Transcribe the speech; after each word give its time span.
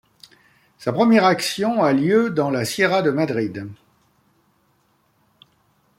Sa 0.79 0.93
première 0.93 1.25
action 1.25 1.83
a 1.83 1.93
lieu 1.93 2.31
dans 2.31 2.49
la 2.49 2.65
sierra 2.65 3.03
de 3.03 3.11
Madrid. 3.11 3.69